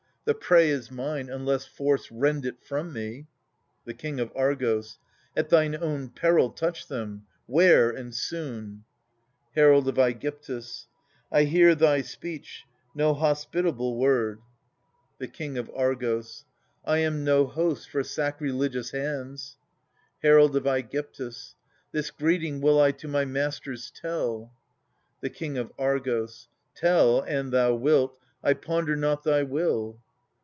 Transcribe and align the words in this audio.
The 0.23 0.35
prey 0.35 0.69
is 0.69 0.91
mine, 0.91 1.29
unless 1.31 1.65
force 1.65 2.11
rend 2.11 2.45
it 2.45 2.61
from 2.63 2.93
me. 2.93 3.25
The 3.85 3.95
King 3.95 4.19
of 4.19 4.31
Argos. 4.35 4.99
At 5.35 5.49
thine 5.49 5.75
own 5.75 6.09
peril 6.09 6.51
touch 6.51 6.87
them— 6.87 7.25
'ware, 7.47 7.89
and 7.89 8.13
soon! 8.13 8.83
Herald 9.55 9.87
of 9.87 9.95
^gyptus. 9.95 10.85
I 11.31 11.45
hear 11.45 11.73
thy 11.73 12.03
speech, 12.03 12.65
no 12.93 13.15
hospitable 13.15 13.97
word. 13.97 14.41
46 15.17 15.17
THE 15.17 15.25
SUPPLIANT 15.25 15.33
MAIDENS. 15.33 15.33
The 15.33 15.37
King 15.37 15.57
of 15.75 15.81
Argos. 15.83 16.45
I 16.85 16.97
am 16.99 17.23
no 17.23 17.47
host 17.47 17.89
for 17.89 18.03
sacrilegious 18.03 18.91
hands. 18.91 19.57
Herald 20.21 20.55
of 20.55 20.65
^gyptus. 20.65 21.55
This 21.91 22.11
greeting 22.11 22.61
will 22.61 22.79
I 22.79 22.91
to 22.91 23.07
my 23.07 23.25
masters 23.25 23.89
tell. 23.91 24.53
The 25.21 25.31
King 25.31 25.57
of 25.57 25.71
Argos. 25.79 26.47
Tell, 26.75 27.21
an 27.21 27.49
thou 27.49 27.73
wilt— 27.73 28.15
I 28.43 28.53
ponder 28.53 28.95
not 28.95 29.23
thy 29.23 29.41
will. 29.41 29.99